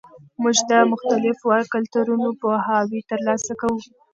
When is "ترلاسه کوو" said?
3.11-3.79